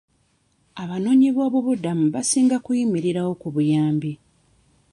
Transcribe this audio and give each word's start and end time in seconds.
Abanoonyiboobubudamu 0.83 2.05
basinga 2.15 2.55
kuyimirirawo 2.65 3.31
ku 3.41 3.47
buyambi. 3.53 4.11